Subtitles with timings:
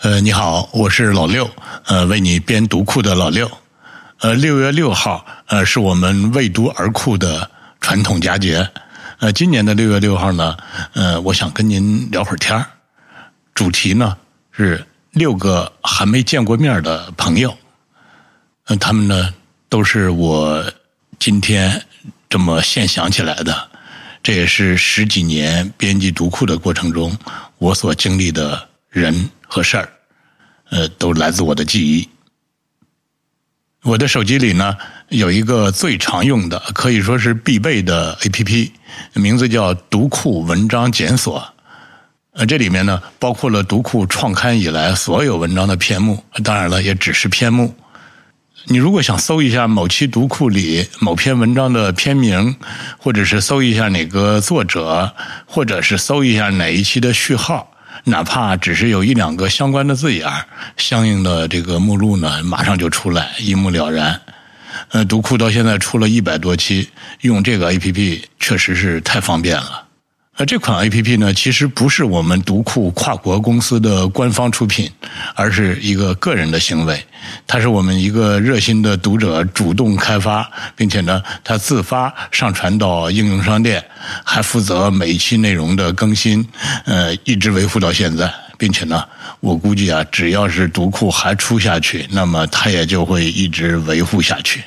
[0.00, 1.50] 呃，你好，我是老六，
[1.86, 3.50] 呃，为你编读库的老六。
[4.18, 7.50] 呃，六月六号，呃，是我们为读而库的
[7.80, 8.64] 传统佳节。
[9.18, 10.56] 呃，今年的六月六号呢，
[10.92, 12.64] 呃，我想跟您聊会儿天儿。
[13.56, 14.16] 主题呢
[14.52, 17.52] 是六个还没见过面的朋友。
[18.66, 19.34] 呃，他们呢
[19.68, 20.64] 都是我
[21.18, 21.84] 今天
[22.28, 23.68] 这么现想起来的。
[24.22, 27.18] 这也是十几年编辑读库的过程中，
[27.58, 29.28] 我所经历的人。
[29.48, 29.88] 和事儿，
[30.70, 32.08] 呃，都来自我的记忆。
[33.82, 34.76] 我的手机里呢
[35.08, 38.70] 有一个最常用的，可以说是必备的 APP，
[39.14, 41.54] 名字叫“读库文章检索”。
[42.34, 47.74] 呃，这里面呢包括了读库创刊以来所有文章的篇目，当然了，也只是篇目。
[48.64, 52.56] 你如果想搜一下某期读库里某篇文章的篇名，
[52.98, 55.14] 或者是搜一下哪个作者，
[55.46, 57.72] 或者是搜一下哪一期的序号。
[58.08, 60.44] 哪怕只是有一两个相关的字眼儿
[60.76, 64.20] 相应的这个目录呢，马上就出来，一目了然。
[64.90, 66.88] 呃，读库到现在出了一百多期，
[67.22, 69.87] 用这个 A P P 确实是太方便了。
[70.38, 74.88] 呃，这款 A P P 呢，其实不是我们读库跨国公司的官方出品，
[75.34, 77.04] 而是一个个人的行为。
[77.44, 83.84] 它是我们一个热心的读者主动开发，并且呢，他自发上传到应用商店，
[84.24, 86.46] 还负责每一期内容的更新，
[86.84, 88.32] 呃，一直维护到现在。
[88.56, 89.04] 并且呢，
[89.40, 94.62] 我估计啊，只要是读库还出下去，那么他也就会一直维护下去。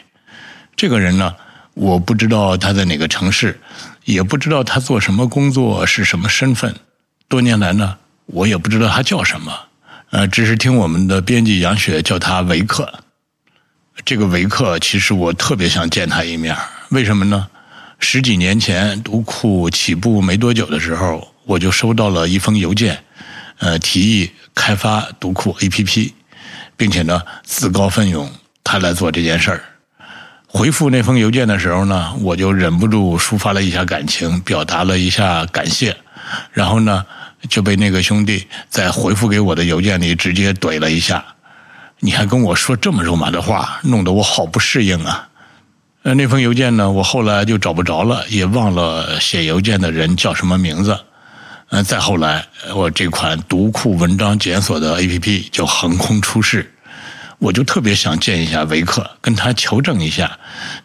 [0.76, 1.34] 这个人呢，
[1.76, 3.58] 我不知道他在哪个城市。
[4.06, 6.76] 也不知道他做什么工作，是什么身份。
[7.28, 9.54] 多年来呢，我也不知道他叫什么。
[10.10, 12.92] 呃，只是听我们的编辑杨雪叫他维克。
[14.04, 16.56] 这个维克，其实我特别想见他一面。
[16.90, 17.48] 为什么呢？
[18.00, 23.02] 十几年前读库起步没多久的时候，我就收到了一封邮件，
[23.60, 26.12] 呃，提议开发读库 APP，
[26.76, 28.30] 并且呢，自告奋勇
[28.64, 29.64] 他来做这件事儿。
[30.54, 35.96] 回复那封邮件的时候呢，我就忍不住抒发了一下感情，表达了一下感谢，
[36.52, 37.06] 然后呢
[37.48, 41.24] 就被那个兄弟在回复给我的邮件里直接怼了一下。
[42.02, 45.30] 你还跟我说这么肉麻的话，弄得我好不适应啊！
[46.04, 51.00] 呃，那封邮件呢，我后来就找不着了，也忘了写邮件的人叫什么名字。
[51.70, 52.44] 呃，再后来，
[52.76, 56.71] 我这款读库文章检索的 APP 就横空出世。
[57.42, 60.38] 我就特别想见一下维克，跟他求证一下，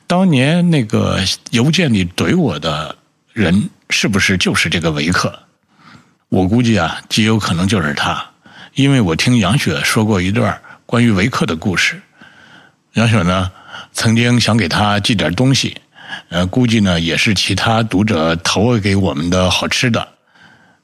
[0.06, 2.96] 当年那个邮件里怼我的
[3.34, 5.38] 人是不是就是这个维克？
[6.30, 8.24] 我估计啊，极有可能就是他，
[8.72, 12.00] 因为我听杨雪说过一段关于维克的故事。
[12.94, 13.52] 杨雪呢，
[13.92, 15.76] 曾经想给他寄点东西，
[16.30, 20.08] 呃，估计呢也是其他读者投给我们的好吃的，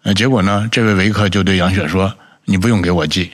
[0.03, 3.33] 呃，结果呢，这位维克就对杨雪说：“你不用给我寄。”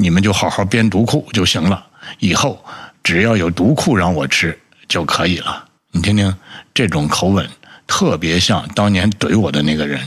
[0.00, 1.84] 你们就好好编毒库就行了，
[2.20, 2.64] 以后
[3.02, 5.64] 只要有毒库让我吃就可以了。
[5.90, 6.32] 你听听
[6.72, 7.44] 这种口吻，
[7.84, 10.00] 特别像当年怼我的那个人。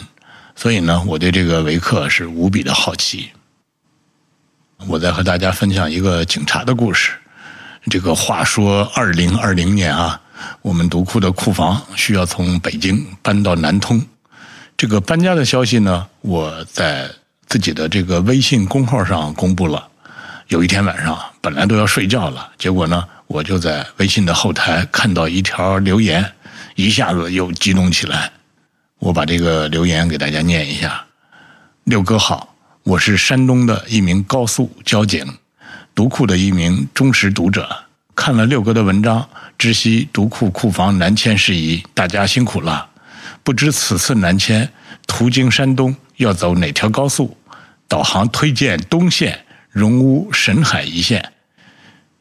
[0.55, 3.29] 所以呢，我对这个维克是无比的好奇。
[4.87, 7.11] 我再和大家分享一个警察的故事。
[7.89, 10.21] 这个话说，二零二零年啊，
[10.61, 14.01] 我们毒库的库房需要从北京搬到南通。
[14.77, 17.11] 这个搬家的消息呢，我在。
[17.51, 19.85] 自己的这个微信公号上公布了。
[20.47, 26.25] 有一天晚上，本来都要睡觉了，结果呢，我就在微信的后台看到一条留言，
[26.75, 28.31] 一下子又激动起来。
[28.99, 31.03] 我把这个留言给大家念一下：
[31.83, 35.27] 六哥好，我是山东的一名高速交警，
[35.93, 37.67] 读库的一名忠实读者。
[38.15, 42.87] 看了六哥的文章，知悉读库库房南迁事宜，大家辛苦了。
[43.43, 44.71] 不知此次南迁
[45.05, 47.35] 途经山东，要走哪条高速？
[47.91, 51.33] 导航推荐东线荣乌沈海一线。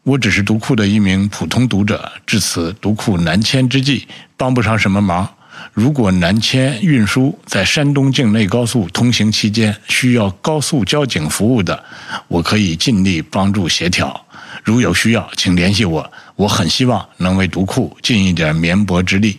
[0.02, 5.32] 我只是读库的一名普通读者，至此读库南迁之际帮不上什么忙。
[5.72, 11.84] 如果南迁运输在山东境内高速通行期间需要高速交警服务的，
[12.26, 14.26] 我可以尽力帮助协调。
[14.64, 16.12] 如有需要，请联系我。
[16.34, 19.38] 我很希望能为读库尽一点绵薄之力。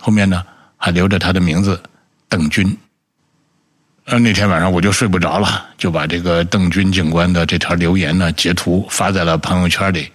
[0.00, 0.42] 后面呢，
[0.76, 1.80] 还留着他的名字，
[2.28, 2.76] 邓军。
[4.10, 10.10] 呃，那天晚上我就睡不着了，就把这个邓军警官的这条留言呢截图发在了朋友圈里，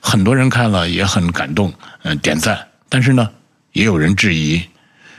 [0.00, 1.72] 很多人看了也很感动，
[2.02, 2.58] 嗯，点赞。
[2.88, 3.30] 但是呢，
[3.70, 4.60] 也有人质疑，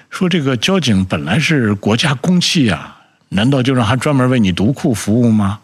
[0.10, 2.98] 说这个交警本来是国家公器啊，
[3.30, 5.58] 难道就让他专门为你读库服务吗？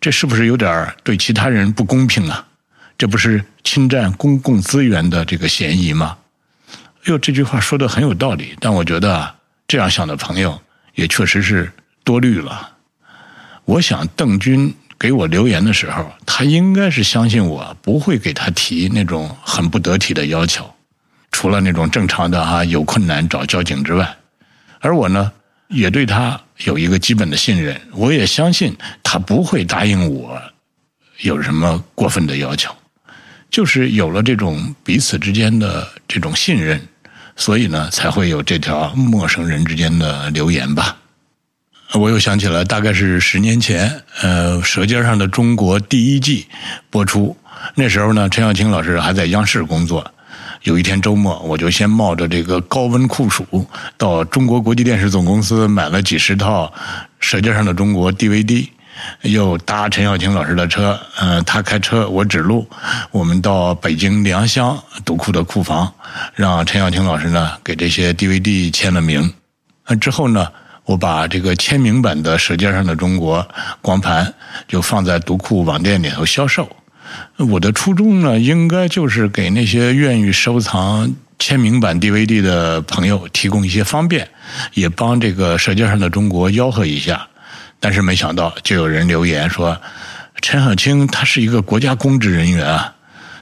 [0.00, 2.46] 这是不是有点对其他人不公平啊？
[2.96, 6.16] 这不是侵占公共资源的这个嫌疑吗？
[6.70, 9.34] 哎呦，这句话说的很有道理，但我觉得啊，
[9.68, 10.58] 这样想的朋友
[10.94, 11.70] 也确实是。
[12.04, 12.72] 多虑了，
[13.64, 20.68] 我想邓军给我留言的时候，他应该是相信我不会给他提那种很不得体的要求，
[21.30, 24.16] 除了那种正常的哈有困难找交警之外，
[24.80, 25.30] 而我呢
[25.68, 30.40] 也对他有一个基本的信任，我也相信他不会答应我
[31.20, 32.74] 有什么过分的要求，
[33.50, 36.80] 就是有了这种彼此之间的这种信任，
[37.36, 40.96] 所以呢才会有这条陌生人之间的留言吧。
[41.94, 43.90] 我又想起来，大概是十年前，
[44.22, 46.46] 呃，《舌尖上的中国》第一季
[46.88, 47.36] 播出，
[47.74, 50.08] 那时候呢，陈小青老师还在央视工作。
[50.62, 53.66] 有一天周末，我就先冒着这个高温酷暑，
[53.96, 56.66] 到中国国际电视总公司买了几十套
[57.18, 58.68] 《舌尖上的中国》DVD，
[59.22, 62.68] 又搭陈小青老师的车，嗯，他开车，我指路，
[63.10, 65.92] 我们到北京良乡独库的库房，
[66.36, 69.32] 让陈小青老师呢给这些 DVD 签了名。
[69.88, 70.46] 那之后呢？
[70.84, 73.40] 我把这个签名版的《舌尖上的中国》
[73.80, 74.34] 光盘
[74.66, 76.68] 就放在读库网店里头销售。
[77.36, 84.28] 我的初衷呢，应该就是给那些愿意收藏签名版 DVD 的朋友提供一些方便，
[84.74, 87.26] 也帮这个《舌尖上的中国》吆喝一下。
[87.80, 89.80] 但是没想到，就有人留言说
[90.40, 92.94] ：“陈小青他是一个国家公职人员啊，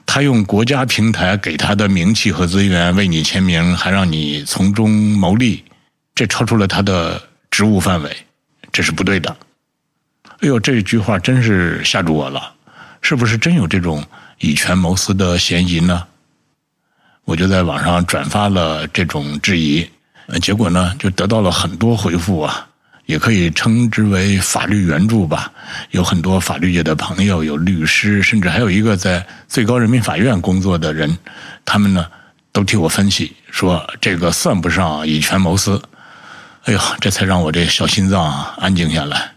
[0.07, 5.65] 他用国家平台给他的名气和资源为你签名，还让你从中牟利，
[6.15, 8.17] 这超出了他的。”职务范围，
[8.71, 9.37] 这是不对的。
[10.41, 12.53] 哎呦，这句话真是吓住我了，
[13.03, 14.05] 是不是真有这种
[14.39, 16.05] 以权谋私的嫌疑呢？
[17.25, 19.89] 我就在网上转发了这种质疑，
[20.41, 22.67] 结果呢，就得到了很多回复啊，
[23.07, 25.53] 也可以称之为法律援助吧。
[25.91, 31.19] 有很多法律界的朋友，有律师，甚至还有一个在最高人民法院工作的人，
[31.65, 32.07] 他们呢
[32.53, 35.83] 都替我分析说，这个算不上以权谋私。
[36.69, 39.33] 哎呦，这才让我这小心脏啊安静下来。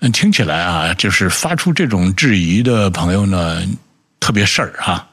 [0.00, 3.66] 嗯，听起来啊，就是发出这种质疑的朋友呢，
[4.20, 5.08] 特别事儿哈。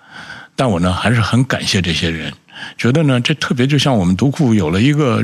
[0.53, 2.33] 但我呢，还是很感谢这些人，
[2.77, 5.23] 觉得呢，这特别就像我们读库有了一个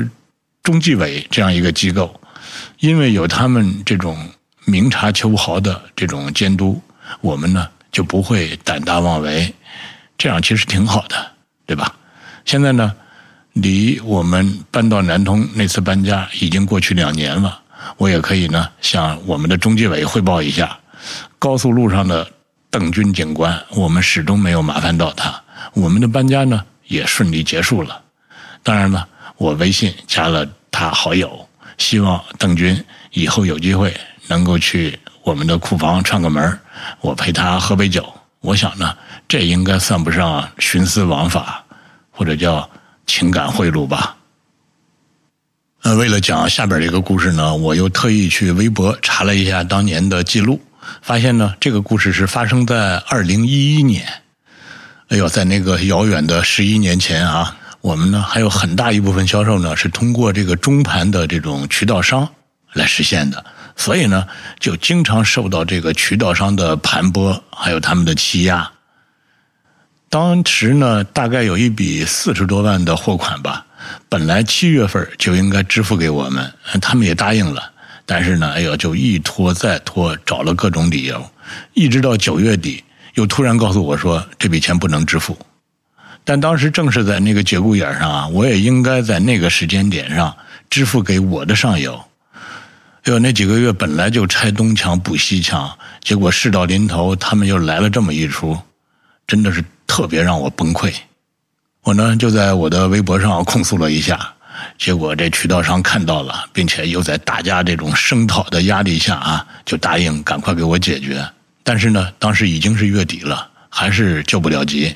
[0.62, 2.18] 中纪委这样一个机构，
[2.78, 4.16] 因为有他们这种
[4.64, 6.80] 明察秋毫的这种监督，
[7.20, 9.54] 我们呢就不会胆大妄为，
[10.16, 11.32] 这样其实挺好的，
[11.66, 11.94] 对吧？
[12.46, 12.90] 现在呢。
[13.54, 17.60] 离我们搬到南通那次搬家已经过去两年了，
[17.96, 20.76] 我也可以呢向我们的中纪委汇报一下，
[21.38, 22.28] 高速路上的
[22.68, 25.40] 邓军警官，我们始终没有麻烦到他，
[25.72, 28.02] 我们的搬家呢也顺利结束了。
[28.64, 29.06] 当然了，
[29.36, 31.48] 我微信加了他好友，
[31.78, 33.96] 希望邓军以后有机会
[34.26, 36.58] 能够去我们的库房串个门
[37.00, 38.12] 我陪他喝杯酒。
[38.40, 38.96] 我想呢，
[39.28, 41.64] 这应该算不上徇私枉法，
[42.10, 42.68] 或者叫。
[43.06, 44.16] 情感贿赂吧。
[45.82, 50.58] 呃，为了讲下边这个故事呢，我又特意去微博查了一下当年的记录，
[51.02, 54.06] 发现呢，这个故事是发生在二零一一年。
[55.08, 62.26] 哎呦，在那个遥远的十一年前啊，我们呢还有很大一部分销售呢是通过这个中盘的这种渠道商
[62.72, 63.44] 来实现的，
[63.76, 64.26] 所以呢，
[64.58, 68.72] 就经常受到这个渠道商的盘剥，还有他们的欺压。
[70.14, 73.66] 当时呢，大概有一笔四十多万的货款吧，
[74.08, 77.72] 本来七月份就应该支付给我们，他们也答应了，
[78.06, 81.28] 但是呢，哎呦，就一拖再拖，找了各种理由，
[81.72, 82.84] 一直到九月底，
[83.14, 85.36] 又突然告诉我说这笔钱不能支付。
[86.22, 90.32] 但当时正是在那个节骨眼上啊，我也应该在那个时间点上
[90.70, 92.00] 支付给我的上游。
[93.02, 98.56] 哎呦，那几个月本来就拆东墙补西墙，结果事到临头，他们又来了这么一出，
[99.26, 99.64] 真的是。
[99.86, 100.92] 特别让我崩溃，
[101.82, 104.34] 我呢就在我的微博上控诉了一下，
[104.78, 111.24] 结果这渠道商看到了，并且又在大家这种声讨的压力下啊，就答应赶快给我解决。
[111.62, 114.94] 但是呢，当时已经是月底了，还是救不了急。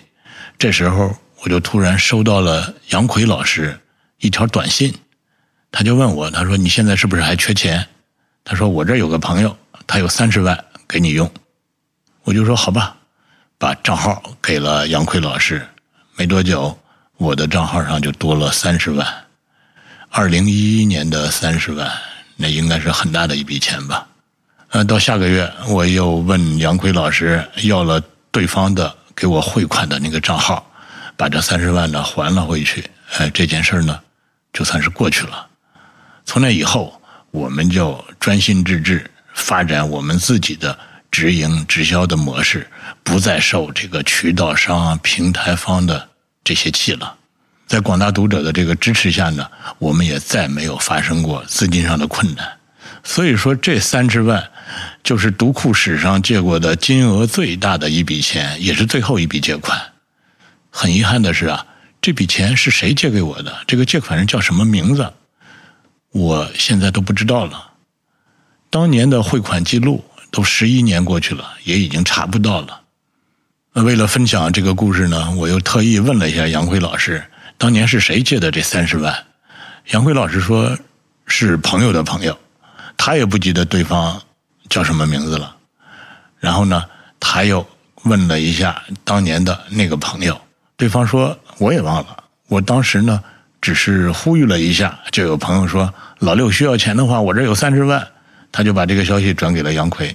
[0.59, 3.79] 这时候我就突然收到了杨奎老师
[4.19, 4.93] 一条短信，
[5.71, 7.87] 他就问我，他说你现在是不是还缺钱？
[8.45, 11.31] 他说我这有个朋友，他有三十万给你用。
[12.25, 12.98] 我就说好吧。
[13.59, 15.67] 把账号给了杨奎老师，
[16.15, 16.79] 没多久，
[17.17, 19.05] 我的账号上就多了三十万。
[20.11, 21.91] 二零一一年的三十万，
[22.37, 24.07] 那应该是很大的一笔钱吧？
[24.69, 28.01] 呃，到下个月，我又问杨奎老师要了
[28.31, 30.65] 对方的给我汇款的那个账号，
[31.17, 32.89] 把这三十万呢还了回去。
[33.19, 33.99] 哎，这件事呢，
[34.53, 35.49] 就算是过去了。
[36.25, 40.79] 从那以后，我们就专心致志发展我们自己的。
[41.11, 42.69] 直营直销的模式
[43.03, 46.09] 不再受这个渠道商、平台方的
[46.45, 47.17] 这些气了，
[47.67, 49.49] 在广大读者的这个支持下呢，
[49.79, 52.47] 我们也再没有发生过资金上的困难。
[53.05, 54.51] 所以说，这三十万
[55.03, 59.81] 就是读库史上借过的金额最大的一笔钱，也是最后一笔借款。
[60.71, 61.65] 很遗憾的是啊，
[62.03, 63.57] 这笔钱是谁借给我的？
[63.67, 65.11] 这个借款人叫什么名字？
[66.11, 67.71] 我现在都不知道了。
[68.71, 72.81] 当年的汇款记录都十一年过去了，也已经查不到了。
[73.73, 77.23] 那为了分享这个故事呢，我又特意问了一下杨辉老师，
[77.57, 79.15] 当年是谁借的这三十万？
[79.91, 80.77] 杨辉老师说
[81.27, 82.37] 是朋友的朋友，
[82.97, 84.21] 他也不记得对方
[84.69, 85.55] 叫什么名字了。
[86.39, 86.85] 然后呢，
[87.21, 87.67] 他又
[88.05, 90.39] 问了一下当年的那个朋友，
[90.77, 92.25] 对方说我也忘了。
[92.49, 93.23] 我当时呢，
[93.61, 98.07] 只是呼吁了一下，就有朋友说老六需要钱的话，我这有三十万，
[98.51, 100.15] 他就把这个消息转给了杨奎。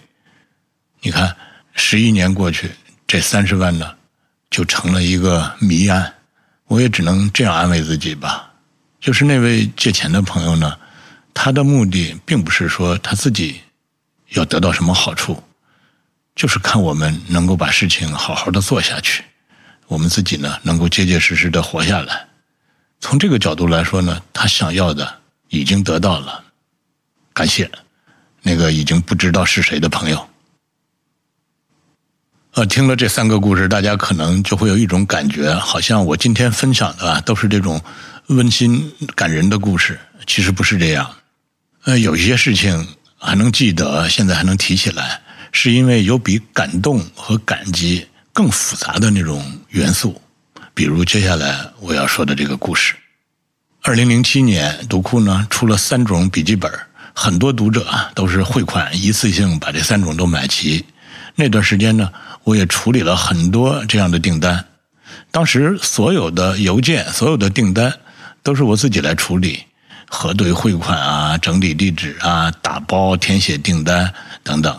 [1.01, 1.35] 你看，
[1.73, 2.71] 十一年过去。
[3.05, 3.93] 这三十万呢，
[4.49, 6.11] 就成了一个谜案。
[6.65, 8.51] 我也只能这样安慰自己吧。
[8.99, 10.75] 就是那位借钱的朋友呢，
[11.33, 13.61] 他的目的并不是说他自己
[14.29, 15.43] 要得到什么好处，
[16.35, 19.23] 就是看我们能够把事情好好的做下去，
[19.87, 22.25] 我们自己呢能够结结实实的活下来。
[22.99, 26.43] 从这个角度来说呢，他想要的已经得到了。
[27.33, 27.69] 感谢
[28.43, 30.29] 那个已经不知道是谁的朋友。
[32.51, 37.81] 呃，听了这三个故事，大家可能就会有一种感觉，好像我今天分享的都是这种
[38.27, 39.99] 温馨感人的故事。
[40.27, 41.09] 其实不是这样。
[41.85, 45.19] 呃，有一些事情还能记得，现在还能提起来，
[45.51, 50.21] 是因为有比感动和感激更复杂的那种元素。
[50.75, 52.93] 比如接下来我要说的这个故事。
[53.81, 56.71] 二零零七年，读库呢出了三种笔记本，
[57.13, 60.83] 很多读者啊都是汇款一次性把这三种都买齐。
[61.35, 62.11] 那段时间呢。
[62.45, 64.65] 我也处理了很多这样的订单，
[65.31, 67.97] 当时所有的邮件、所有的订单
[68.43, 69.63] 都是我自己来处理，
[70.09, 74.77] 核对汇款啊、整理地址啊、打包、填写订单等等。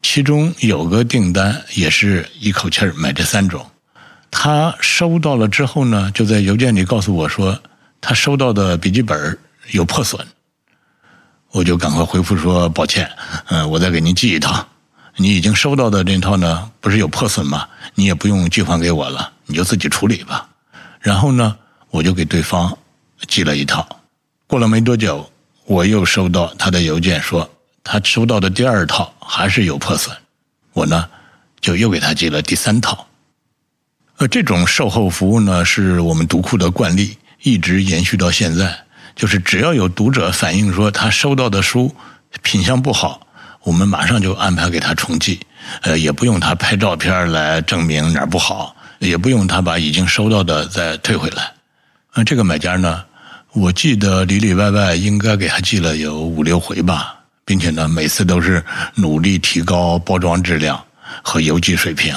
[0.00, 3.70] 其中有个订单也是一口气儿买这三种，
[4.30, 7.62] 他收到了之后呢，就在邮件里告诉我说
[8.00, 9.38] 他收到的笔记本
[9.72, 10.26] 有破损，
[11.54, 13.08] 我就赶快回复说抱歉，
[13.46, 14.66] 嗯，我再给您寄一套。
[15.14, 17.64] 你已经收到的这套呢，不是有破损吗？
[17.94, 20.48] 你也不用寄还给我了，你就自己处理吧。
[20.98, 21.56] 然后呢，
[21.90, 22.76] 我就给对方
[23.28, 23.86] 寄了一套。
[24.48, 25.30] 过了没多久，
[25.66, 27.48] 我又收到他的邮件，说
[27.84, 30.12] 他收到的第二套还是有破损。
[30.72, 31.08] 我呢，
[31.60, 33.06] 就又给他寄了第三套。
[34.16, 38.76] 呃，这种售后服务呢，是我们读库的惯例，一直延续到现在。
[39.14, 41.94] 就是只要有读者反映说他收到的书
[42.42, 43.20] 品相不好。
[43.62, 45.40] 我们马上就安排给他重寄，
[45.80, 51.50] 呃，也不用他拍照片来证明哪儿不好，也不用他把已经收到的再退回来。
[52.12, 53.02] 呃，这个买家呢，
[53.54, 57.16] 我记得里里外外应该给他寄了有五六回吧，
[57.46, 58.62] 并且呢，每次都是
[58.96, 60.84] 努力提高包装质量
[61.22, 62.14] 和邮寄水平，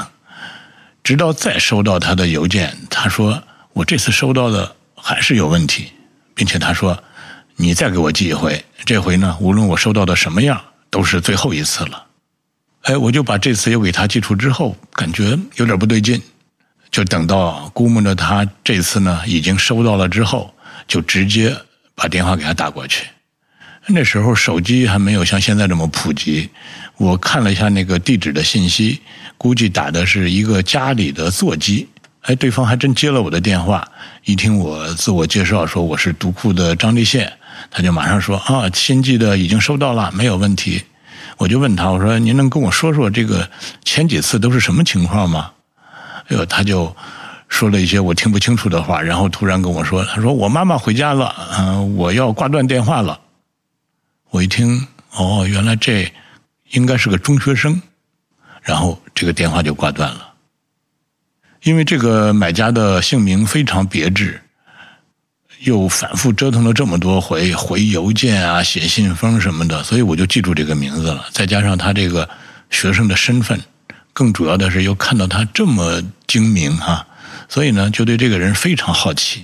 [1.02, 5.94] 直到再收到他的邮件，他说我这次收到的还是有问题，
[6.38, 6.98] 并且他说
[7.58, 10.62] 你再给我寄一回，这回呢，无论我收到的什么样。
[10.90, 12.06] 都是最后一次了，
[12.84, 16.20] 哎，我就把这次又给他寄出之后，感觉有点不对劲，
[16.90, 20.56] 就等到估摸着他这次呢已经收到了之后，
[20.88, 21.54] 就直接
[21.94, 23.06] 把电话给他打过去。
[23.88, 26.50] 那时候手机还没有像现在这么普及，
[26.96, 29.02] 我看了一下那个地址的信息，
[29.38, 31.86] 估计打的是一个家里的座机。
[32.28, 33.88] 哎，对方还真接了我的电话，
[34.26, 37.32] 一听我自我介绍说我是读库的张立宪。
[37.72, 40.84] 他就马上说啊，新寄的已经收到了，没有问题。
[41.38, 43.50] 我就问他，我说您能跟我说说这个
[43.86, 45.52] 前几次都是什么情况吗？
[46.28, 46.94] 哎呦，他就
[47.48, 53.18] 说了一些我听不清楚的话，然后突然跟我说，他说我妈妈回家了，嗯，我要挂断电话了。
[54.32, 56.12] 我一听，哦，原来这
[56.72, 57.82] 应该是个中学生，
[58.62, 60.27] 然后这个电话就挂断了。
[61.68, 64.42] 因为这个买家的姓名非常别致。
[65.62, 71.26] 又反复折腾了这么多回，回邮件啊，写信封什么的，所以我就记住这个名字了。
[71.32, 72.30] 再加上他这个
[72.70, 73.60] 学生的身份，
[74.14, 77.06] 更主要的是又看到他这么精明哈，
[77.50, 79.44] 所以呢，就对这个人非常好奇。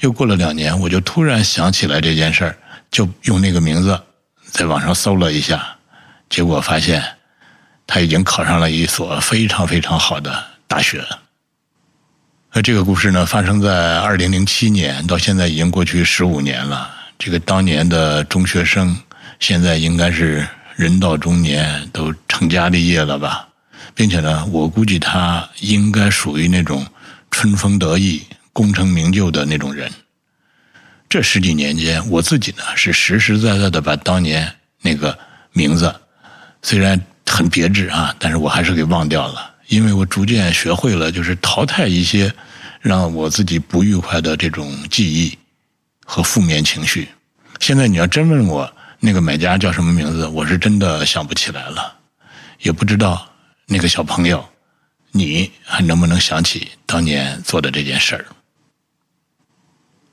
[0.00, 2.56] 又过了两年，我就突然想起来这件事儿，
[2.92, 3.98] 就用那个名字
[4.44, 5.66] 在网上搜了一下，
[6.28, 7.02] 结果发现
[7.86, 11.02] 他已经考上了一所非常非常好的大学。
[12.56, 16.90] 那这个故事呢，发生在二零零七年，到现在已经过去十五年了。
[17.18, 18.96] 这个当年的中学生，
[19.38, 23.46] 现在应该是人到中年，都成家立业了吧？
[23.94, 26.82] 并且呢，我估计他应该属于那种
[27.30, 28.22] 春风得意、
[28.54, 29.92] 功成名就的那种人。
[31.10, 35.18] 这十几年间，我自己呢是实实在在的把当年那个
[35.52, 35.94] 名字
[36.62, 42.32] 虽然很别致啊，但是我还是给忘掉了，因为我逐渐学会了，就是淘汰一些
[42.86, 45.36] 让我自己不愉快的这种记忆
[46.04, 47.08] 和负面情绪。
[47.58, 51.92] 现在你要真问我那个买家叫什么名字，我是真的想不起来了，
[52.60, 53.28] 也不知道
[53.66, 54.48] 那个小朋友，
[55.10, 58.24] 你还能不能想起当年做的这件事儿？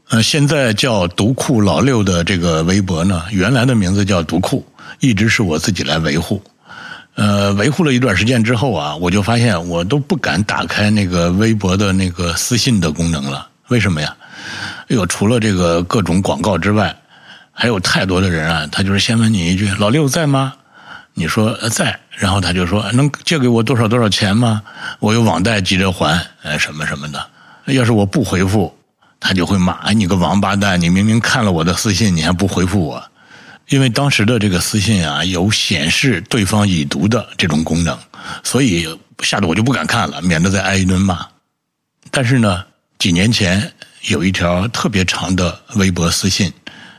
[0.09, 4.65] 呃，现在叫独库老六的这个微博呢，原来的名字叫独库，
[4.99, 6.43] 一直是我自己来维护。
[7.15, 13.47] 呃，维护了一段时间之后啊，我就发现我都不敢打开那个微博的那个私信的功能了。
[13.67, 14.15] 为什么呀？
[14.89, 16.95] 哎呦，除了这个各种广告之外。
[17.55, 20.53] 还有太多的人啊，他就是先问你一句：“老六在吗？”
[21.13, 24.59] 你说在，然后他就说：“能借给我多少多少钱吗？
[24.97, 27.23] 我有网贷急着还，呃，什么什么的。”
[27.71, 28.75] 要是我不回复，
[29.19, 30.81] 他就会骂：“哎，你个王八蛋！
[30.81, 33.03] 你明明看了我的私信，你还不回复我？”
[33.73, 37.97] 因为当时的这个私信啊，有显示对方已读的这种功能，
[38.43, 38.87] 所以
[39.23, 41.25] 吓得我就不敢看了，免得再挨一顿骂。
[42.11, 42.63] 但是呢，
[42.99, 43.73] 几年前
[44.09, 46.53] 有一条特别长的微博私信。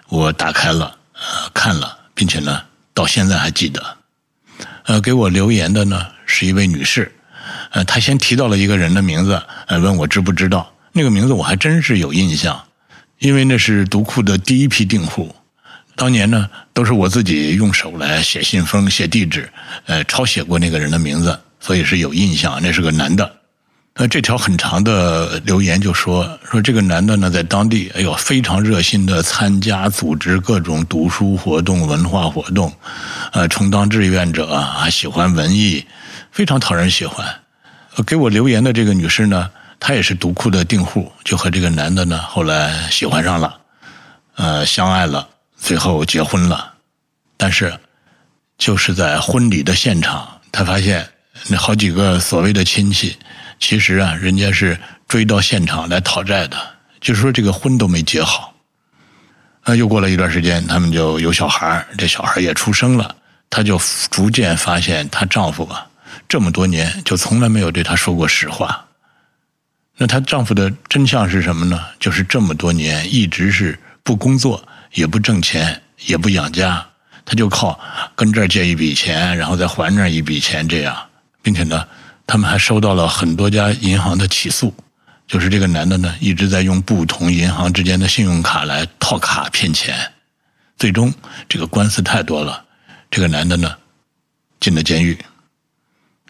[0.08, 2.60] 我打开了，呃，看了，并且呢，
[2.92, 3.96] 到现在还记得。
[4.86, 7.14] 呃，给我留言的呢是一位女士，
[7.70, 12.60] 呃，她先提到了一个人的名字，呃，问我知不知道那个名字，我还真是有印象，
[13.20, 15.32] 因为那是读库的第一批订户，
[15.96, 19.48] 当年呢都是我自己用手来写信封、写地址，
[19.86, 23.30] 呃，抄写过那个人的名字，所以是有印象，那是个男的。
[23.96, 32.72] 那这条很长的留言就说说这个男的呢，在当地哎呦非常热心的参加组织各种读书活动、文化活动，
[33.32, 35.86] 呃，充当志愿者啊，还喜欢文艺，
[36.32, 37.24] 非常讨人喜欢。
[38.04, 39.48] 给我留言的这个女士呢，
[39.78, 43.56] 她也是读库的订户，就和这个男的呢后来喜欢上了，
[44.34, 45.28] 呃，相爱了，
[45.64, 46.74] 最后结婚了。
[47.38, 47.76] 但是
[48.58, 51.08] 就是在婚礼的现场，她发现
[51.48, 53.16] 那好几个所谓的亲戚。
[53.58, 54.78] 其实啊，人家是
[55.08, 56.56] 追到现场来讨债的，
[57.00, 58.54] 就是说这个婚都没结好。
[59.62, 63.16] 啊，又过了一段时间，他们就有小孩这小孩也出生了，
[63.48, 65.86] 她就逐渐发现她丈夫啊，
[66.28, 68.84] 这么多年就从来没有对她说过实话。
[69.96, 71.80] 那她丈夫的真相是什么呢？
[71.98, 74.62] 就是这么多年一直是不工作，
[74.94, 76.84] 也不挣钱，也不养家，
[77.24, 77.78] 他就靠
[78.16, 80.96] 跟这儿借一笔钱，然后再还那儿一笔钱这样，
[81.42, 81.86] 并且呢。
[82.26, 84.74] 他们还收到了很多家银行的起诉，
[85.28, 89.94] 就是这个男的呢一直在用不同银行之间的信用卡来套卡骗钱，
[90.78, 91.12] 最终
[91.50, 92.64] 这个官司太多了，
[93.10, 93.76] 这个男的呢
[94.58, 95.18] 进了监狱。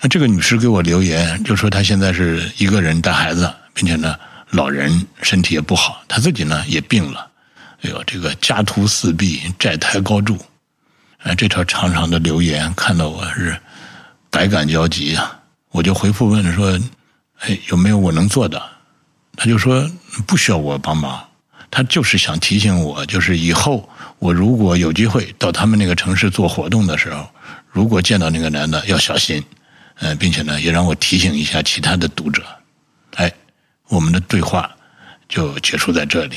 [0.00, 4.16] 那这个女士给我留言就说，她现在是一个人带孩子，并且呢
[4.50, 7.30] 老人身体也不好，她自己呢也病了，
[7.84, 10.38] 哎呦，这个家徒四壁，债台高筑。
[11.18, 13.54] 哎，这条长长的留言看到我是
[14.30, 15.38] 百感交集啊。
[15.68, 16.80] 我就回复问说
[17.40, 18.62] ：“哎，有没有我能做的？”
[19.36, 19.86] 他就说
[20.26, 21.22] ：“不需要我帮忙。”
[21.70, 23.86] 他就是想提醒我，就是以后
[24.18, 27.28] 我如果有机会到他们那个城市做活动的时候，
[27.68, 29.44] 如果见到那个男的要小心。
[30.00, 32.42] 嗯，并且呢，也让我提醒一下其他的读者。
[33.14, 33.30] 哎，
[33.88, 34.68] 我们的对话
[35.28, 36.36] 就结束在这里。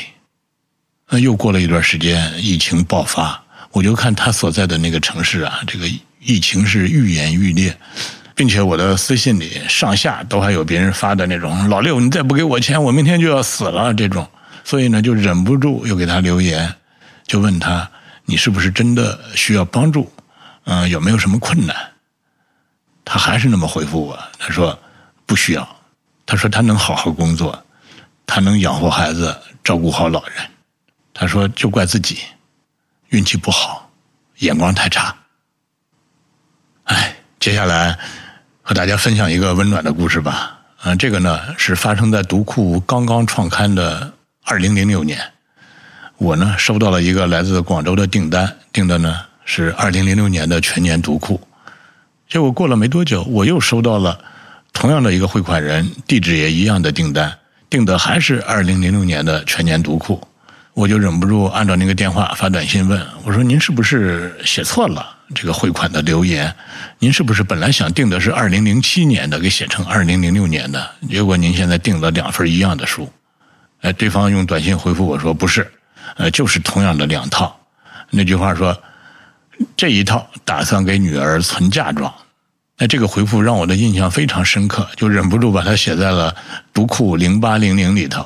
[1.09, 3.41] 那又过了一段时间，疫情爆发，
[3.71, 5.87] 我就看他所在的那个城市啊，这个
[6.19, 7.77] 疫情是愈演愈烈。
[8.35, 14.29] 并且我的私信里上下都还有别人发的那种老六，你再不给我钱，我明天就要死了这种。
[14.63, 16.71] 所以呢，就忍不住又给他留言，
[17.25, 17.89] 就问他
[18.25, 20.11] 你是不是真的需要帮助？
[20.65, 21.75] 嗯，有没有什么困难？
[23.03, 24.77] 他还是那么回复我，他说
[25.25, 25.67] 不需要。
[26.27, 27.59] 他说他能好好工作，
[28.27, 30.35] 他能养活孩子，照顾好老人。
[31.17, 32.19] 他说就怪自己
[33.09, 33.89] 运气不好，
[34.37, 35.15] 眼光太差。
[36.85, 37.97] 哎，接下来。
[38.69, 40.59] 和大家分享一个温暖的故事吧。
[40.83, 44.11] 嗯，这个呢是发生在读库刚刚创刊的
[44.43, 45.17] 二零零六年。
[46.17, 51.39] 我呢收到了一个来自广州的订单，订的呢是二零零六年的全年读库。
[52.27, 54.19] 结果过了没多久，我又收到了
[54.73, 60.21] 同样的一个汇款人，地址也一样的订单，订的还是二零零六年的全年读库。
[60.77, 66.53] 我就忍不住按照那个电话发短信问我说：“您是不是写错了？”这个汇款的留言，
[66.99, 70.87] 您是不是本来想订的是二零零七年的，给写成二零零六年的？
[71.09, 73.11] 结果您现在订了两份一样的书，
[73.81, 75.67] 哎，对方用短信回复我说不是，
[76.15, 77.59] 呃，就是同样的两套。
[78.11, 78.79] 那句话说，
[79.75, 82.13] 这一套打算给女儿存嫁妆。
[82.77, 86.35] 那这个回复让我的印象非常深刻，就忍不住把它写在了
[86.71, 88.23] 读库零八零零里头。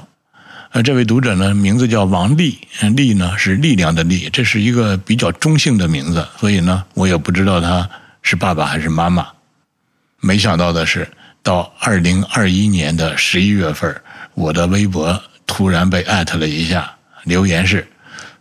[0.73, 2.57] 呃，这位读者呢，名字叫王丽，
[2.95, 7.89] 丽呢是力量的力，这是一个比较中性的名字，所以呢，我也不知道他
[8.21, 9.27] 是爸爸还是妈妈。
[10.21, 11.05] 没想到的是，
[11.43, 13.93] 到二零二一年的十一月份，
[14.33, 16.89] 我的微博突然被艾特了一下，
[17.25, 17.85] 留言是：“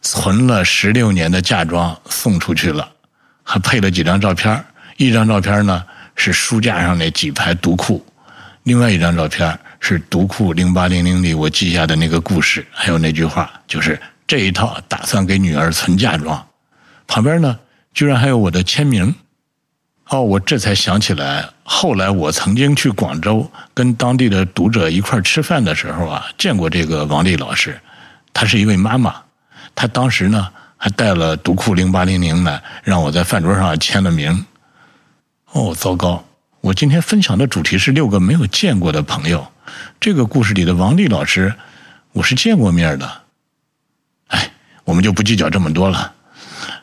[0.01, 2.89] 存了十六年的嫁妆送出去了，
[3.43, 4.65] 还配了几张照片。
[4.99, 8.07] 一张照片呢是书架上那几排读库，
[8.63, 16.47] 另外一张照片是读库零八零零里我记下的那个故事，还有那句话，就是这一套打算给女儿存嫁妆。
[17.09, 17.59] 旁边呢，
[17.93, 19.13] 居然还有我的签名。”
[20.11, 27.81] 哦，我这才想起来，后来我曾经去广州跟当地的读者一块吃饭的时候啊，见过这个王丽老师，
[28.33, 29.15] 她是一位妈妈，
[29.73, 34.45] 她当时呢还带了读库零八零零来，让我在饭桌上签了名。
[35.53, 36.25] 哦，糟糕！
[36.61, 39.51] 我今天分享的主题是六个没有见过的朋友，
[39.99, 41.55] 这个故事里的王丽老师，
[42.13, 43.23] 我是见过面的。
[44.27, 44.53] 哎，
[44.85, 46.13] 我们就不计较这么多了。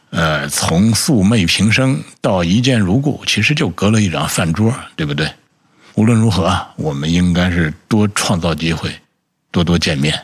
[0.09, 5.31] 呃，从素昧平生到一见如故，其实就隔了一张饭桌，对不对？
[5.93, 8.91] 无论如何，我们应该是多创造机会，
[9.51, 10.19] 多多见面。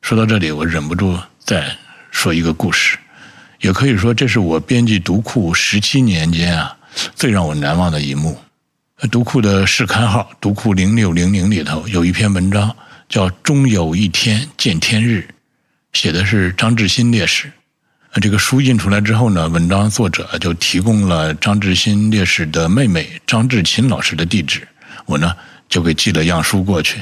[0.00, 1.76] 说到这里，我忍不住再
[2.10, 2.96] 说一个故事，
[3.60, 6.74] 也可以说这是我编辑读库十七年间啊
[7.14, 8.38] 最让我难忘的一幕。
[9.10, 12.74] 读库的试刊号“读库零六零零”里头有一篇文章
[13.08, 15.26] 叫《终有一天见天日》，
[15.98, 17.50] 写的是张志新烈士。
[18.20, 24.66] 这个书印出来之后呢，文章作者就提供了张志新烈士的妹妹张志琴老师的地址，
[25.06, 25.34] 我呢
[25.68, 27.00] 就给寄了样书过去。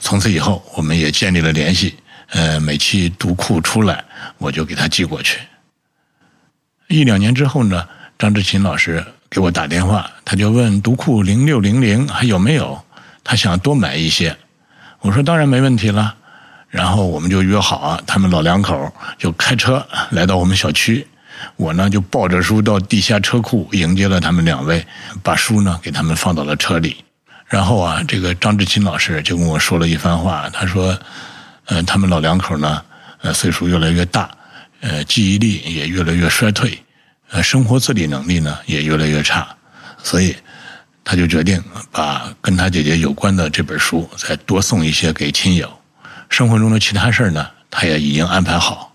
[0.00, 1.94] 从此以后，我们也建立了联系。
[2.30, 4.04] 呃，每期读库出来，
[4.38, 5.38] 我就给他寄过去。
[6.88, 7.88] 一两年之后呢，
[8.18, 12.82] 张志琴老师给我打电话，他就问读库零六零零还有没有，
[13.22, 14.36] 他想多买一些。
[15.00, 16.16] 我说当然没问题了。
[16.68, 21.04] 然后我们就约好啊，他们老两口就开车来到我们小区，
[21.56, 24.86] 我呢就抱着书到地下车库迎接了他们两位，
[25.22, 26.96] 把书呢给他们放到了车里。
[27.46, 30.96] 然后啊，这个张志清老师就跟我说了一番话，他说
[31.66, 32.80] ：“呃，他们老两口呢，
[33.22, 34.30] 呃，岁数越来越大，
[34.80, 36.80] 呃，记忆力也越来越衰退，
[37.30, 39.48] 呃，生活自理能力呢也越来越差，
[40.02, 40.36] 所以
[41.04, 45.70] 他就决定把跟他姐姐有关的这本书再多送一些给亲友。”
[46.28, 48.94] 生活中的其他事呢，他也已经安排好。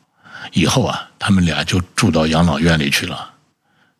[0.53, 3.29] 以后啊，他们俩就住到养老院里去了。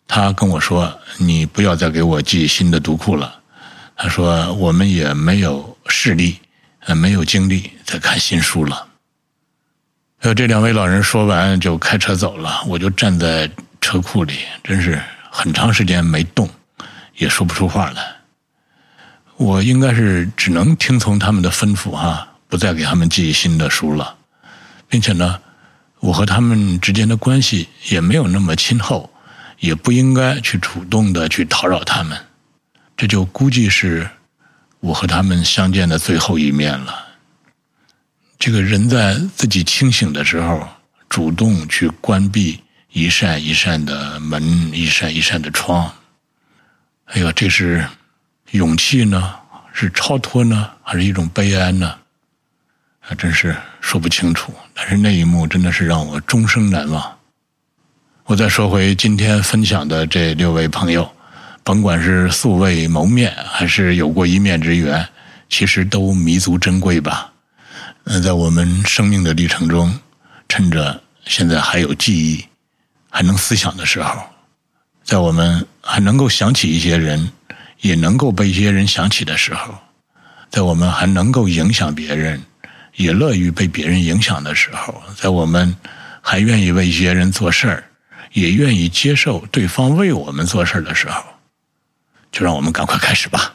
[0.07, 3.35] 他跟我说：“你不要再给我寄新的读库了。”
[3.97, 6.39] 他说：“我们也没有势力，
[6.81, 8.87] 呃，没有精力再看新书了。”
[10.21, 13.49] 呃，这两位老人说完就开车走了，我就站在
[13.85, 16.49] 车库里，真是很长时间没动，
[17.17, 18.15] 也说不出话来。
[19.37, 22.27] 我应该是只能听从他们的吩咐哈。
[22.47, 24.15] 不再给他们寄新的书了，
[24.87, 25.39] 并且呢，
[25.99, 29.11] 我和他们之间的关系也没有那么亲厚，
[29.59, 32.17] 也不应该去主动的去讨扰他们。
[32.95, 34.09] 这就估计是
[34.79, 37.05] 我和他们相见的最后一面了。
[38.39, 40.67] 这个人在自己清醒的时候，
[41.09, 42.61] 主动去关闭
[42.95, 44.41] 一扇一扇的门，
[44.73, 45.93] 一扇一扇的窗。
[47.07, 47.85] 哎呀，这是
[48.51, 49.35] 勇气呢，
[49.73, 51.93] 是超脱呢，还是一种悲哀呢？
[53.01, 57.17] 还真是说不清楚，但是那一幕真的是让我终生难忘。
[58.23, 61.13] 我再说回今天分享的这六位朋友，
[61.65, 65.05] 甭管是素未谋面，还是有过一面之缘，
[65.49, 67.29] 其实都弥足珍贵吧。
[68.05, 69.99] 嗯，在我们生命的历程中，
[70.47, 72.45] 趁着现在还有记忆、
[73.15, 74.21] 还能思想的时候，
[75.05, 77.31] 在我们还能够想起一些人，
[77.79, 79.73] 也能够被一些人想起的时候，
[80.49, 82.43] 在我们还能够影响别人。
[82.95, 85.73] 也乐于被别人影响的时候，在我们
[86.21, 87.83] 还愿意为一些人做事儿，
[88.33, 91.23] 也愿意接受对方为我们做事儿的时候，
[92.33, 93.54] 就让我们赶快开始吧。